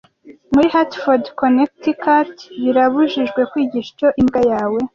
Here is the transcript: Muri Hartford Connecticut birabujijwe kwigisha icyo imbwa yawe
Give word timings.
Muri 0.53 0.67
Hartford 0.75 1.23
Connecticut 1.39 2.31
birabujijwe 2.63 3.41
kwigisha 3.51 3.91
icyo 3.95 4.07
imbwa 4.21 4.41
yawe 4.51 4.79